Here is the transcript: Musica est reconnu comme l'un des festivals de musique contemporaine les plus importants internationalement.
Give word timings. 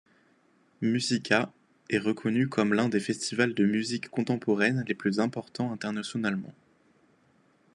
Musica 0.81 1.53
est 1.91 1.99
reconnu 1.99 2.49
comme 2.49 2.73
l'un 2.73 2.89
des 2.89 2.99
festivals 2.99 3.53
de 3.53 3.63
musique 3.65 4.09
contemporaine 4.09 4.83
les 4.87 4.95
plus 4.95 5.19
importants 5.19 5.71
internationalement. 5.71 6.55